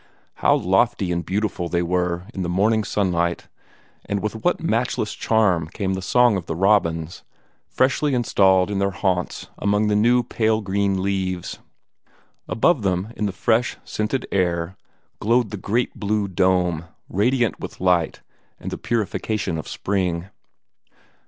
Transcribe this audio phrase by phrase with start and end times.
[0.37, 3.47] How lofty and beautiful they were in the morning sunlight,
[4.03, 7.21] and with what matchless charm came the song of the robins,
[7.67, 11.59] freshly installed in their haunts among the new pale green leaves!
[12.47, 14.75] Above them, in the fresh, scented air,
[15.19, 18.21] glowed the great blue dome, radiant with light
[18.59, 20.29] and the purification of spring.